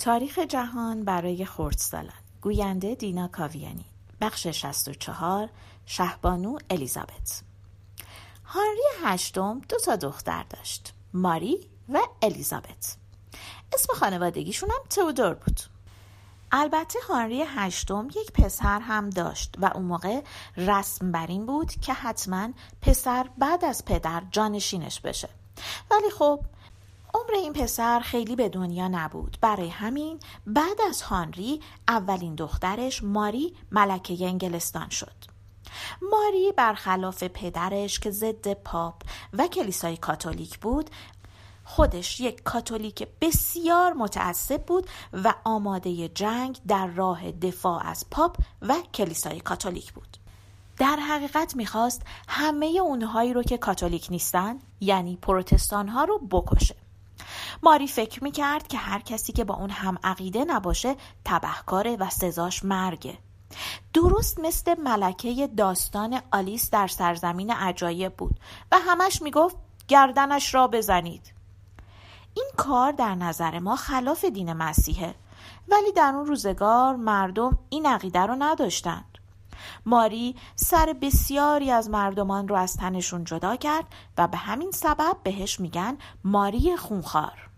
تاریخ 0.00 0.38
جهان 0.38 1.04
برای 1.04 1.44
خردسالان 1.44 2.12
گوینده 2.40 2.94
دینا 2.94 3.28
کاویانی. 3.28 3.84
بخش 4.20 4.46
64 4.46 5.48
شهبانو 5.86 6.58
الیزابت. 6.70 7.42
هانری 8.44 8.82
هشتم 9.02 9.60
دو 9.68 9.78
تا 9.78 9.96
دختر 9.96 10.42
داشت 10.42 10.94
ماری 11.14 11.70
و 11.88 11.98
الیزابت. 12.22 12.96
اسم 13.74 13.94
خانوادگیشون 13.94 14.70
هم 14.70 14.88
تودور 14.90 15.34
بود. 15.34 15.60
البته 16.52 16.98
هانری 17.08 17.42
هشتم 17.46 18.08
یک 18.16 18.32
پسر 18.32 18.80
هم 18.80 19.10
داشت 19.10 19.54
و 19.58 19.70
اون 19.74 19.84
موقع 19.84 20.22
رسم 20.56 21.12
بر 21.12 21.26
این 21.26 21.46
بود 21.46 21.72
که 21.72 21.92
حتما 21.92 22.48
پسر 22.82 23.30
بعد 23.38 23.64
از 23.64 23.84
پدر 23.84 24.22
جانشینش 24.30 25.00
بشه. 25.00 25.28
ولی 25.90 26.10
خب 26.10 26.40
عمر 27.14 27.34
این 27.34 27.52
پسر 27.52 28.00
خیلی 28.00 28.36
به 28.36 28.48
دنیا 28.48 28.88
نبود. 28.88 29.38
برای 29.40 29.68
همین 29.68 30.20
بعد 30.46 30.80
از 30.88 31.02
هانری 31.02 31.60
اولین 31.88 32.34
دخترش 32.34 33.02
ماری 33.04 33.56
ملکه 33.70 34.26
انگلستان 34.26 34.88
شد. 34.88 35.30
ماری 36.10 36.52
برخلاف 36.56 37.22
پدرش 37.22 37.98
که 37.98 38.10
ضد 38.10 38.52
پاپ 38.52 39.02
و 39.32 39.46
کلیسای 39.46 39.96
کاتولیک 39.96 40.58
بود 40.58 40.90
خودش 41.64 42.20
یک 42.20 42.42
کاتولیک 42.42 43.08
بسیار 43.20 43.92
متعصب 43.92 44.66
بود 44.66 44.86
و 45.12 45.34
آماده 45.44 46.08
جنگ 46.08 46.58
در 46.68 46.86
راه 46.86 47.32
دفاع 47.32 47.86
از 47.86 48.06
پاپ 48.10 48.36
و 48.62 48.74
کلیسای 48.94 49.40
کاتولیک 49.40 49.92
بود. 49.92 50.16
در 50.78 50.96
حقیقت 50.96 51.56
می‌خواست 51.56 52.02
همه 52.28 52.66
اونهایی 52.66 53.32
رو 53.32 53.42
که 53.42 53.58
کاتولیک 53.58 54.06
نیستن 54.10 54.58
یعنی 54.80 55.16
پروتستان 55.16 55.88
ها 55.88 56.04
رو 56.04 56.18
بکشه. 56.18 56.76
ماری 57.62 57.86
فکر 57.86 58.24
می‌کرد 58.24 58.68
که 58.68 58.78
هر 58.78 58.98
کسی 58.98 59.32
که 59.32 59.44
با 59.44 59.54
اون 59.54 59.70
هم 59.70 59.98
عقیده 60.04 60.44
نباشه 60.44 60.96
تبهکاره 61.24 61.96
و 61.96 62.10
سزاش 62.10 62.64
مرگه. 62.64 63.18
درست 63.94 64.40
مثل 64.40 64.80
ملکه 64.80 65.46
داستان 65.56 66.20
آلیس 66.32 66.70
در 66.70 66.88
سرزمین 66.88 67.50
عجایب 67.50 68.16
بود 68.16 68.40
و 68.72 68.78
همش 68.78 69.22
می‌گفت 69.22 69.56
گردنش 69.88 70.54
را 70.54 70.68
بزنید. 70.68 71.32
این 72.34 72.50
کار 72.56 72.92
در 72.92 73.14
نظر 73.14 73.58
ما 73.58 73.76
خلاف 73.76 74.24
دین 74.24 74.52
مسیحه. 74.52 75.14
ولی 75.68 75.92
در 75.92 76.12
اون 76.14 76.26
روزگار 76.26 76.96
مردم 76.96 77.58
این 77.70 77.86
عقیده 77.86 78.20
رو 78.20 78.36
نداشتند 78.38 79.09
ماری 79.86 80.36
سر 80.56 80.94
بسیاری 81.02 81.70
از 81.70 81.90
مردمان 81.90 82.48
رو 82.48 82.56
از 82.56 82.76
تنشون 82.76 83.24
جدا 83.24 83.56
کرد 83.56 83.84
و 84.18 84.28
به 84.28 84.36
همین 84.36 84.70
سبب 84.70 85.16
بهش 85.22 85.60
میگن 85.60 85.98
ماری 86.24 86.76
خونخوار. 86.76 87.50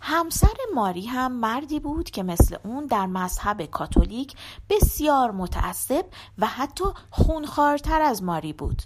همسر 0.00 0.56
ماری 0.74 1.06
هم 1.06 1.32
مردی 1.32 1.80
بود 1.80 2.10
که 2.10 2.22
مثل 2.22 2.56
اون 2.64 2.86
در 2.86 3.06
مذهب 3.06 3.64
کاتولیک 3.64 4.36
بسیار 4.70 5.30
متعصب 5.30 6.04
و 6.38 6.46
حتی 6.46 6.84
خونخوارتر 7.10 8.02
از 8.02 8.22
ماری 8.22 8.52
بود. 8.52 8.82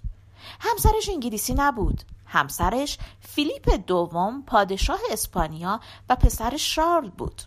همسرش 0.61 1.09
انگلیسی 1.09 1.55
نبود. 1.55 2.03
همسرش 2.27 2.99
فیلیپ 3.21 3.87
دوم 3.87 4.43
پادشاه 4.43 5.01
اسپانیا 5.11 5.81
و 6.09 6.17
پسر 6.17 6.57
شارل 6.57 7.11
بود. 7.11 7.43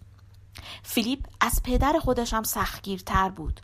فیلیپ 0.84 1.20
از 1.40 1.62
پدر 1.64 2.00
خودش 2.00 2.34
هم 2.34 2.44
سختگیرتر 2.44 3.30
بود. 3.30 3.62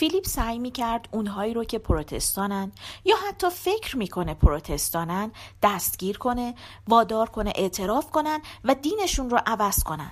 فیلیپ 0.00 0.26
سعی 0.26 0.58
می 0.58 0.70
کرد 0.70 1.08
اونهایی 1.10 1.54
رو 1.54 1.64
که 1.64 1.78
پروتستانن 1.78 2.72
یا 3.04 3.16
حتی 3.28 3.50
فکر 3.50 3.96
می‌کنه 3.96 4.34
پروتستانن 4.34 5.32
دستگیر 5.62 6.18
کنه 6.18 6.54
وادار 6.88 7.28
کنه 7.28 7.52
اعتراف 7.54 8.10
کنن 8.10 8.40
و 8.64 8.74
دینشون 8.74 9.30
رو 9.30 9.40
عوض 9.46 9.82
کنن. 9.82 10.10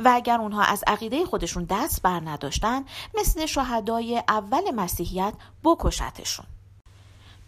و 0.00 0.10
اگر 0.14 0.40
اونها 0.40 0.62
از 0.62 0.84
عقیده 0.86 1.24
خودشون 1.24 1.64
دست 1.64 2.02
بر 2.02 2.20
نداشتن 2.20 2.84
مثل 3.14 3.46
شهدای 3.46 4.22
اول 4.28 4.70
مسیحیت 4.70 5.34
بکشتشون. 5.64 6.46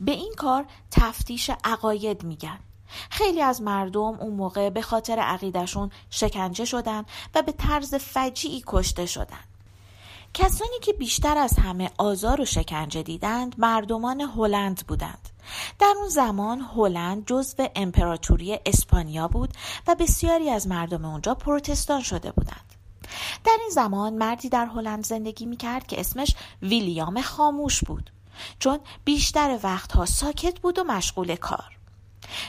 به 0.01 0.13
این 0.13 0.35
کار 0.37 0.65
تفتیش 0.91 1.51
عقاید 1.65 2.25
میگن. 2.25 2.59
خیلی 3.11 3.43
از 3.43 3.63
مردم 3.63 4.21
اون 4.21 4.35
موقع 4.35 4.71
به 4.71 4.83
خاطر 4.83 5.19
عقیدشون 5.19 5.91
شکنجه 6.11 6.65
شدن 6.65 7.05
و 7.35 7.43
به 7.43 7.53
طرز 7.53 7.95
فجیعی 7.95 8.63
کشته 8.67 9.07
شدن. 9.07 9.50
کسانی 10.35 10.79
که 10.83 10.93
بیشتر 10.93 11.39
از 11.39 11.59
همه 11.59 11.91
آزار 11.99 12.41
و 12.41 12.45
شکنجه 12.45 13.03
دیدند 13.03 13.55
مردمان 13.59 14.21
هلند 14.21 14.87
بودند. 14.87 15.29
در 15.79 15.95
اون 15.97 16.09
زمان 16.09 16.61
هلند 16.61 17.27
جزو 17.27 17.69
امپراتوری 17.77 18.59
اسپانیا 18.67 19.29
بود 19.29 19.51
و 19.87 19.95
بسیاری 19.95 20.51
از 20.51 20.69
مردم 20.69 21.05
اونجا 21.05 21.35
پروتستان 21.35 22.03
شده 22.03 22.33
بودند. 22.33 22.75
در 23.45 23.57
این 23.61 23.71
زمان 23.71 24.15
مردی 24.15 24.49
در 24.49 24.67
هلند 24.67 25.07
زندگی 25.07 25.47
می 25.47 25.57
کرد 25.57 25.87
که 25.87 26.01
اسمش 26.01 26.35
ویلیام 26.63 27.21
خاموش 27.21 27.85
بود 27.85 28.11
چون 28.59 28.79
بیشتر 29.05 29.59
وقتها 29.63 30.07
ساکت 30.07 30.61
بود 30.61 30.79
و 30.79 30.85
مشغول 30.85 31.37
کار. 31.37 31.79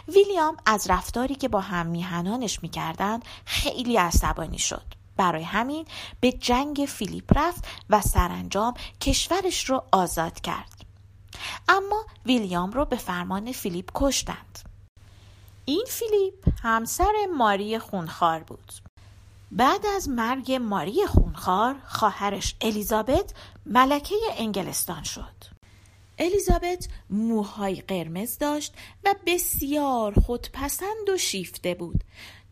ویلیام 0.07 0.57
از 0.65 0.89
رفتاری 0.89 1.35
که 1.35 1.47
با 1.47 1.59
هم 1.59 1.87
میهنانش 1.87 2.63
می‌کردند 2.63 3.25
خیلی 3.45 3.97
عصبانی 3.97 4.59
شد. 4.59 5.00
برای 5.17 5.43
همین 5.43 5.85
به 6.19 6.31
جنگ 6.31 6.85
فیلیپ 6.89 7.37
رفت 7.37 7.67
و 7.89 8.01
سرانجام 8.01 8.73
کشورش 9.01 9.69
رو 9.69 9.83
آزاد 9.91 10.41
کرد. 10.41 10.85
اما 11.67 12.05
ویلیام 12.25 12.71
رو 12.71 12.85
به 12.85 12.95
فرمان 12.95 13.51
فیلیپ 13.51 13.91
کشتند. 13.95 14.59
این 15.65 15.85
فیلیپ 15.87 16.47
همسر 16.63 17.13
ماری 17.37 17.79
خونخوار 17.79 18.39
بود. 18.43 18.71
بعد 19.51 19.85
از 19.85 20.09
مرگ 20.09 20.51
ماری 20.51 21.05
خونخوار 21.07 21.75
خواهرش 21.87 22.55
الیزابت 22.61 23.33
ملکه 23.65 24.15
انگلستان 24.37 25.03
شد. 25.03 25.51
الیزابت 26.19 26.87
موهای 27.09 27.75
قرمز 27.75 28.37
داشت 28.37 28.73
و 29.03 29.15
بسیار 29.25 30.13
خودپسند 30.13 31.09
و 31.13 31.17
شیفته 31.17 31.73
بود. 31.73 32.03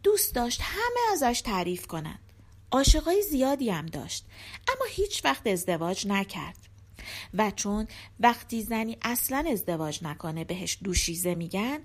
دوست 0.04 0.36
داشت 0.36 0.62
همه 0.64 1.12
ازش 1.12 1.42
تعریف 1.42 1.88
کنند. 1.88 2.29
عاشقای 2.72 3.22
زیادی 3.22 3.70
هم 3.70 3.86
داشت 3.86 4.26
اما 4.68 4.86
هیچ 4.90 5.26
وقت 5.26 5.48
ازدواج 5.48 6.08
نکرد. 6.08 6.58
و 7.34 7.52
چون 7.52 7.88
وقتی 8.20 8.62
زنی 8.64 8.98
اصلا 9.02 9.46
ازدواج 9.52 10.04
نکنه 10.04 10.44
بهش 10.44 10.78
دوشیزه 10.84 11.36
میگن 11.36 11.80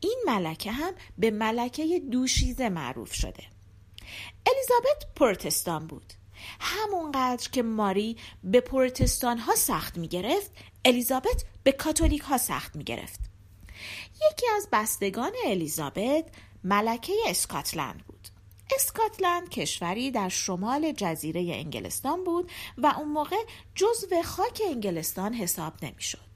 این 0.00 0.22
ملکه 0.26 0.72
هم 0.72 0.92
به 1.18 1.30
ملکه 1.30 2.00
دوشیزه 2.10 2.68
معروف 2.68 3.12
شده. 3.12 3.44
الیزابت 4.46 5.14
پروتستان 5.16 5.86
بود. 5.86 6.12
همونقدر 6.60 7.50
که 7.50 7.62
ماری 7.62 8.16
به 8.44 8.60
پروتستان 8.60 9.38
ها 9.38 9.54
سخت 9.54 9.98
می‌گرفت 9.98 10.50
الیزابت 10.84 11.44
به 11.62 11.72
کاتولیک 11.72 12.20
ها 12.20 12.38
سخت 12.38 12.76
می‌گرفت. 12.76 13.20
یکی 14.32 14.46
از 14.56 14.68
بستگان 14.72 15.32
الیزابت 15.44 16.24
ملکه 16.64 17.12
اسکاتلند 17.26 18.04
بود. 18.06 18.11
اسکاتلند 18.74 19.48
کشوری 19.48 20.10
در 20.10 20.28
شمال 20.28 20.92
جزیره 20.92 21.40
انگلستان 21.40 22.24
بود 22.24 22.50
و 22.78 22.86
اون 22.86 23.08
موقع 23.08 23.44
جزو 23.74 24.22
خاک 24.22 24.62
انگلستان 24.70 25.34
حساب 25.34 25.84
نمی‌شد. 25.84 26.32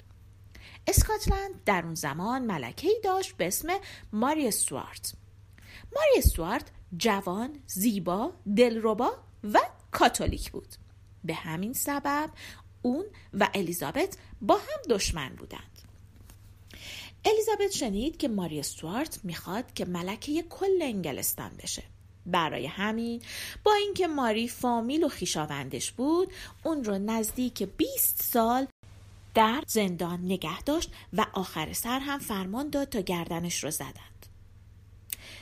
اسکاتلند 0.87 1.65
در 1.65 1.83
اون 1.85 1.95
زمان 1.95 2.43
ملکه 2.43 2.89
داشت 3.05 3.37
به 3.37 3.47
اسم 3.47 3.69
ماری 4.13 4.49
استوارت. 4.49 5.15
ماری 5.97 6.19
استوارت 6.19 6.71
جوان، 6.97 7.59
زیبا، 7.67 8.33
دلربا 8.57 9.13
و 9.45 9.61
کاتولیک 9.91 10.51
بود. 10.51 10.75
به 11.25 11.35
همین 11.35 11.73
سبب 11.73 12.31
اون 12.83 13.05
و 13.35 13.49
الیزابت 13.55 14.17
با 14.41 14.55
هم 14.57 14.83
دشمن 14.91 15.29
بودند. 15.29 15.83
الیزابت 17.25 17.71
شنید 17.71 18.17
که 18.17 18.29
ماری 18.29 18.61
استوارت 18.61 19.21
می‌خواد 19.25 19.75
که 19.75 19.85
ملکه 19.85 20.43
کل 20.43 20.83
انگلستان 20.83 21.51
بشه. 21.63 21.83
برای 22.27 22.67
همین 22.67 23.23
با 23.65 23.75
اینکه 23.75 24.07
ماری 24.07 24.49
فامیل 24.49 25.05
و 25.05 25.09
خیشاوندش 25.09 25.93
بود 25.93 26.33
اون 26.65 26.85
رو 26.85 26.99
نزدیک 26.99 27.63
20 27.63 28.23
سال 28.23 28.67
در 29.35 29.63
زندان 29.67 30.21
نگه 30.25 30.63
داشت 30.63 30.91
و 31.13 31.27
آخر 31.33 31.73
سر 31.73 31.99
هم 31.99 32.19
فرمان 32.19 32.71
داد 32.71 32.89
تا 32.89 33.01
گردنش 33.01 33.65
رو 33.65 33.71
زدند. 33.71 34.27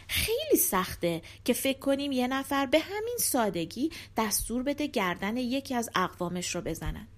خیلی 0.09 0.57
سخته 0.57 1.23
که 1.45 1.53
فکر 1.53 1.79
کنیم 1.79 2.13
یه 2.13 2.29
نفر 2.29 2.67
به 2.67 2.79
همین 2.79 3.17
سادگی 3.19 3.91
دستور 4.17 4.63
بده 4.63 4.87
گردن 4.87 5.37
یکی 5.37 5.75
از 5.75 5.91
اقوامش 5.95 6.55
رو 6.55 6.61
بزنن. 6.61 7.09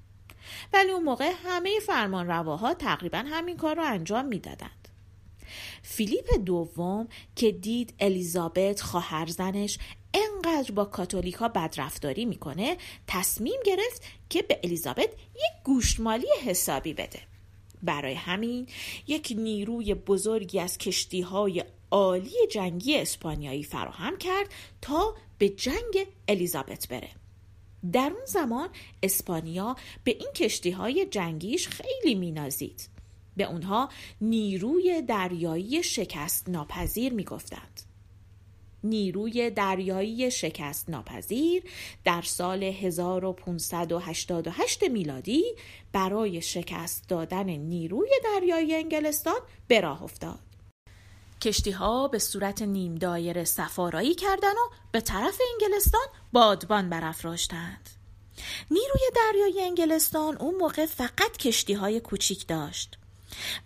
ولی 0.73 0.91
اون 0.91 1.03
موقع 1.03 1.33
همه 1.45 1.81
فرمان 1.87 2.27
رواها 2.27 2.75
تقریبا 2.75 3.19
همین 3.19 3.57
کار 3.57 3.77
رو 3.77 3.83
انجام 3.83 4.25
می‌دادند. 4.25 4.86
فیلیپ 5.82 6.44
دوم 6.44 7.08
که 7.37 7.52
دید 7.52 7.94
الیزابت 8.00 8.81
خواهر 8.81 9.26
زنش 9.26 9.78
انقدر 10.14 10.72
با 10.72 10.84
کاتولیکا 10.84 11.48
بدرفتاری 11.48 12.25
می‌کنه 12.25 12.76
تصمیم 13.06 13.60
گرفت 13.64 14.02
که 14.31 14.43
به 14.43 14.60
الیزابت 14.64 15.08
یک 15.34 15.64
گوشتمالی 15.64 16.28
حسابی 16.44 16.94
بده. 16.94 17.20
برای 17.82 18.14
همین 18.14 18.66
یک 19.06 19.34
نیروی 19.37 19.94
بزرگی 19.94 20.60
از 20.60 20.78
کشتی 20.78 21.20
های 21.20 21.64
عالی 21.90 22.46
جنگی 22.50 22.96
اسپانیایی 22.96 23.62
فراهم 23.62 24.19
کرد 24.19 24.46
تا 24.82 25.14
به 25.38 25.48
جنگ 25.48 26.06
الیزابت 26.28 26.88
بره. 26.88 27.10
در 27.93 28.12
اون 28.14 28.25
زمان 28.26 28.69
اسپانیا 29.02 29.76
به 30.04 30.10
این 30.10 30.32
کشتی 30.34 30.70
های 30.70 31.06
جنگیش 31.06 31.69
خیلی 31.69 32.14
مینازید. 32.14 32.88
به 33.37 33.44
اونها 33.44 33.88
نیروی 34.21 35.03
دریایی 35.03 35.83
شکست 35.83 36.49
ناپذیر 36.49 37.12
می‌گفتند 37.12 37.83
نیروی 38.87 39.50
دریایی 39.50 40.31
شکست 40.31 40.91
ناپذیر 40.91 41.62
در 42.05 42.23
سال 42.23 42.62
1588 42.62 44.83
میلادی 44.83 45.44
برای 45.93 46.43
شکست 46.43 47.09
دادن 47.09 47.47
نیروی 47.47 48.11
دریایی 48.25 48.75
انگلستان 48.75 49.41
به 49.69 49.81
راه 49.81 50.03
افتاد. 50.03 50.39
کشتی 51.43 51.71
ها 51.71 52.09
به 52.09 52.19
صورت 52.19 52.62
نیم 52.62 52.94
دایره 52.94 53.44
سفارایی 53.44 54.15
کردند 54.15 54.56
و 54.56 54.71
به 54.93 55.00
طرف 55.00 55.41
انگلستان 55.53 56.06
بادبان 56.32 56.91
برافراشتند. 56.91 57.91
نیروی 58.71 59.00
دریایی 59.17 59.61
انگلستان 59.61 60.37
اون 60.37 60.55
موقع 60.55 60.87
فقط 60.87 61.37
کشتی 61.37 61.73
های 61.73 62.00
کوچیک 62.00 62.47
داشت. 62.47 62.99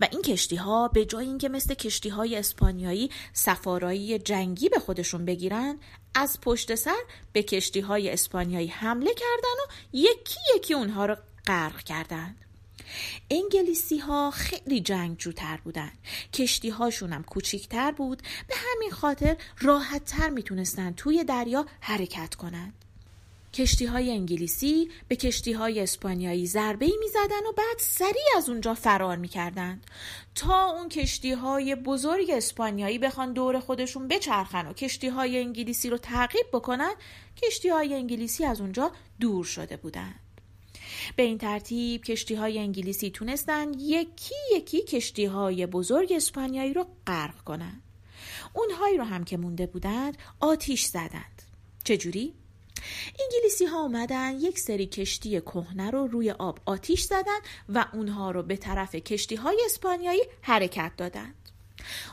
و 0.00 0.08
این 0.12 0.22
کشتی 0.22 0.56
ها 0.56 0.88
به 0.88 1.04
جای 1.04 1.26
اینکه 1.26 1.48
مثل 1.48 1.74
کشتی 1.74 2.08
های 2.08 2.36
اسپانیایی 2.36 3.10
سفارایی 3.32 4.18
جنگی 4.18 4.68
به 4.68 4.78
خودشون 4.78 5.24
بگیرن 5.24 5.78
از 6.14 6.40
پشت 6.40 6.74
سر 6.74 7.00
به 7.32 7.42
کشتی 7.42 7.80
های 7.80 8.10
اسپانیایی 8.10 8.68
حمله 8.68 9.14
کردن 9.14 9.62
و 9.64 9.72
یکی 9.92 10.40
یکی 10.56 10.74
اونها 10.74 11.06
رو 11.06 11.16
غرق 11.46 11.82
کردند. 11.82 12.36
انگلیسی 13.30 13.98
ها 13.98 14.30
خیلی 14.30 14.80
جنگجوتر 14.80 15.60
بودن. 15.64 15.92
کشتی 16.32 16.68
هاشون 16.68 17.12
هم 17.12 17.22
کوچیکتر 17.22 17.92
بود. 17.92 18.22
به 18.48 18.54
همین 18.56 18.90
خاطر 18.90 19.36
راحت 19.58 20.04
تر 20.04 20.30
می‌تونستن 20.30 20.92
توی 20.92 21.24
دریا 21.24 21.66
حرکت 21.80 22.34
کنند 22.34 22.74
کشتی 23.54 23.86
های 23.86 24.10
انگلیسی 24.10 24.90
به 25.08 25.16
کشتی 25.16 25.52
های 25.52 25.80
اسپانیایی 25.80 26.46
ضربه 26.46 26.86
ای 26.86 26.96
می 27.00 27.08
زدن 27.08 27.46
و 27.48 27.52
بعد 27.56 27.78
سریع 27.78 28.36
از 28.36 28.48
اونجا 28.48 28.74
فرار 28.74 29.16
می 29.16 29.28
کردن. 29.28 29.80
تا 30.34 30.70
اون 30.70 30.88
کشتی 30.88 31.32
های 31.32 31.74
بزرگ 31.74 32.30
اسپانیایی 32.30 32.98
بخوان 32.98 33.32
دور 33.32 33.60
خودشون 33.60 34.08
بچرخن 34.08 34.66
و 34.66 34.72
کشتی 34.72 35.08
های 35.08 35.38
انگلیسی 35.38 35.90
رو 35.90 35.98
تعقیب 35.98 36.46
بکنن 36.52 36.94
کشتی 37.42 37.68
های 37.68 37.94
انگلیسی 37.94 38.44
از 38.44 38.60
اونجا 38.60 38.92
دور 39.20 39.44
شده 39.44 39.76
بودند. 39.76 40.20
به 41.16 41.22
این 41.22 41.38
ترتیب 41.38 42.04
کشتی 42.04 42.34
های 42.34 42.58
انگلیسی 42.58 43.10
تونستن 43.10 43.72
یکی 43.78 44.34
یکی 44.52 44.82
کشتی 44.82 45.24
های 45.24 45.66
بزرگ 45.66 46.12
اسپانیایی 46.12 46.74
رو 46.74 46.86
غرق 47.06 47.40
کنند. 47.44 47.82
اونهایی 48.52 48.96
رو 48.96 49.04
هم 49.04 49.24
که 49.24 49.36
مونده 49.36 49.66
بودند 49.66 50.16
آتیش 50.40 50.84
زدند. 50.84 51.42
چجوری؟ 51.84 52.34
انگلیسی 53.20 53.64
ها 53.64 53.82
اومدن 53.82 54.40
یک 54.40 54.58
سری 54.58 54.86
کشتی 54.86 55.40
کهنه 55.40 55.90
رو 55.90 56.06
روی 56.06 56.30
آب 56.30 56.58
آتیش 56.66 57.02
زدن 57.02 57.38
و 57.68 57.84
اونها 57.92 58.30
رو 58.30 58.42
به 58.42 58.56
طرف 58.56 58.94
کشتی 58.94 59.34
های 59.34 59.62
اسپانیایی 59.64 60.22
حرکت 60.42 60.92
دادند. 60.96 61.34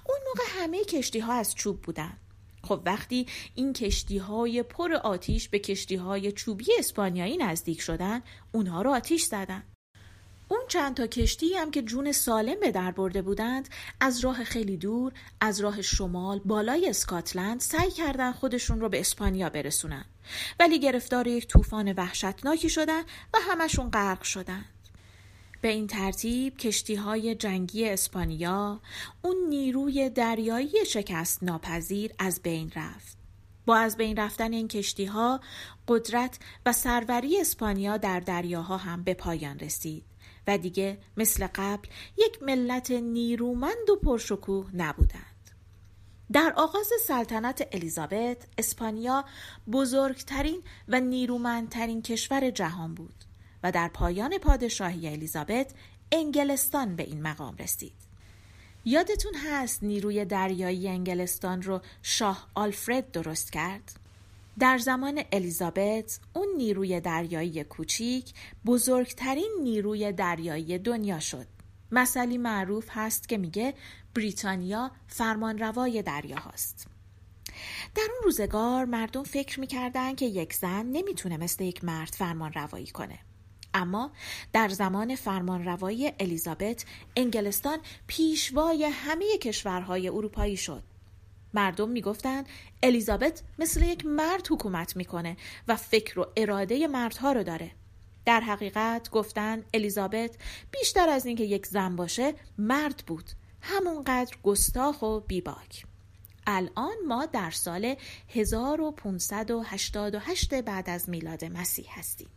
اون 0.09 0.17
موقع 0.27 0.63
همه 0.63 0.83
کشتی 0.83 1.19
ها 1.19 1.33
از 1.33 1.55
چوب 1.55 1.81
بودند. 1.81 2.17
خب 2.63 2.81
وقتی 2.85 3.25
این 3.55 3.73
کشتی 3.73 4.17
های 4.17 4.63
پر 4.63 4.93
آتیش 4.93 5.49
به 5.49 5.59
کشتی 5.59 5.95
های 5.95 6.31
چوبی 6.31 6.65
اسپانیایی 6.79 7.37
نزدیک 7.37 7.81
شدن 7.81 8.21
اونها 8.51 8.81
رو 8.81 8.91
آتیش 8.91 9.23
زدن 9.23 9.63
اون 10.49 10.59
چند 10.67 10.95
تا 10.95 11.07
کشتی 11.07 11.53
هم 11.53 11.71
که 11.71 11.81
جون 11.81 12.11
سالم 12.11 12.59
به 12.59 12.71
در 12.71 12.91
برده 12.91 13.21
بودند 13.21 13.69
از 13.99 14.19
راه 14.19 14.43
خیلی 14.43 14.77
دور 14.77 15.13
از 15.41 15.59
راه 15.59 15.81
شمال 15.81 16.39
بالای 16.39 16.89
اسکاتلند 16.89 17.59
سعی 17.59 17.91
کردن 17.91 18.31
خودشون 18.31 18.79
رو 18.79 18.89
به 18.89 18.99
اسپانیا 18.99 19.49
برسونن. 19.49 20.05
ولی 20.59 20.79
گرفتار 20.79 21.27
یک 21.27 21.47
طوفان 21.47 21.93
وحشتناکی 21.93 22.69
شدن 22.69 23.01
و 23.33 23.37
همشون 23.49 23.89
غرق 23.89 24.23
شدن 24.23 24.65
به 25.61 25.67
این 25.67 25.87
ترتیب 25.87 26.57
کشتی 26.57 26.95
های 26.95 27.35
جنگی 27.35 27.89
اسپانیا 27.89 28.81
اون 29.21 29.35
نیروی 29.49 30.09
دریایی 30.09 30.85
شکست 30.85 31.43
ناپذیر 31.43 32.11
از 32.19 32.41
بین 32.41 32.71
رفت. 32.75 33.17
با 33.65 33.77
از 33.77 33.97
بین 33.97 34.17
رفتن 34.17 34.53
این 34.53 34.67
کشتی 34.67 35.05
ها 35.05 35.41
قدرت 35.87 36.39
و 36.65 36.73
سروری 36.73 37.41
اسپانیا 37.41 37.97
در 37.97 38.19
دریاها 38.19 38.77
هم 38.77 39.03
به 39.03 39.13
پایان 39.13 39.59
رسید. 39.59 40.03
و 40.47 40.57
دیگه 40.57 40.97
مثل 41.17 41.47
قبل 41.55 41.87
یک 42.17 42.43
ملت 42.43 42.91
نیرومند 42.91 43.89
و 43.89 43.95
پرشکوه 43.95 44.69
نبودند. 44.73 45.51
در 46.31 46.53
آغاز 46.55 46.89
سلطنت 47.07 47.67
الیزابت 47.71 48.37
اسپانیا 48.57 49.25
بزرگترین 49.71 50.63
و 50.87 50.99
نیرومندترین 50.99 52.01
کشور 52.01 52.49
جهان 52.49 52.93
بود. 52.93 53.23
و 53.63 53.71
در 53.71 53.87
پایان 53.87 54.37
پادشاهی 54.37 55.09
الیزابت 55.09 55.73
انگلستان 56.11 56.95
به 56.95 57.03
این 57.03 57.21
مقام 57.21 57.55
رسید. 57.55 58.07
یادتون 58.85 59.33
هست 59.33 59.83
نیروی 59.83 60.25
دریایی 60.25 60.87
انگلستان 60.87 61.61
رو 61.61 61.81
شاه 62.01 62.47
آلفرد 62.55 63.11
درست 63.11 63.51
کرد؟ 63.51 64.06
در 64.59 64.77
زمان 64.77 65.23
الیزابت 65.31 66.19
اون 66.33 66.47
نیروی 66.57 67.01
دریایی 67.01 67.63
کوچیک 67.63 68.33
بزرگترین 68.65 69.51
نیروی 69.63 70.11
دریایی 70.11 70.77
دنیا 70.77 71.19
شد. 71.19 71.47
مسئله 71.91 72.37
معروف 72.37 72.85
هست 72.89 73.29
که 73.29 73.37
میگه 73.37 73.73
بریتانیا 74.15 74.91
فرمانروای 75.07 76.01
دریا 76.01 76.37
هاست. 76.37 76.87
در 77.95 78.07
اون 78.13 78.23
روزگار 78.23 78.85
مردم 78.85 79.23
فکر 79.23 79.59
می‌کردن 79.59 80.15
که 80.15 80.25
یک 80.25 80.53
زن 80.53 80.85
نمی‌تونه 80.85 81.37
مثل 81.37 81.63
یک 81.63 81.83
مرد 81.83 82.13
فرمان 82.13 82.53
روایی 82.53 82.87
کنه. 82.87 83.19
اما 83.73 84.11
در 84.53 84.69
زمان 84.69 85.15
فرمانروایی 85.15 86.11
الیزابت 86.19 86.85
انگلستان 87.15 87.79
پیشوای 88.07 88.83
همه 88.83 89.37
کشورهای 89.37 90.09
اروپایی 90.09 90.57
شد 90.57 90.83
مردم 91.57 91.89
می‌گفتند 91.89 92.45
الیزابت 92.83 93.43
مثل 93.59 93.81
یک 93.81 94.05
مرد 94.05 94.47
حکومت 94.49 94.95
می‌کنه 94.95 95.37
و 95.67 95.75
فکر 95.75 96.19
و 96.19 96.25
اراده 96.37 96.87
مردها 96.87 97.31
رو 97.31 97.43
داره. 97.43 97.71
در 98.25 98.41
حقیقت 98.41 99.09
گفتند 99.09 99.65
الیزابت 99.73 100.35
بیشتر 100.71 101.09
از 101.09 101.25
اینکه 101.25 101.43
یک 101.43 101.65
زن 101.65 101.95
باشه 101.95 102.33
مرد 102.57 103.03
بود. 103.07 103.31
همونقدر 103.61 104.37
گستاخ 104.43 105.01
و 105.01 105.19
بیباک. 105.19 105.85
الان 106.47 106.95
ما 107.07 107.25
در 107.25 107.51
سال 107.51 107.95
1588 108.29 110.61
بعد 110.61 110.89
از 110.89 111.09
میلاد 111.09 111.45
مسیح 111.45 111.99
هستیم. 111.99 112.29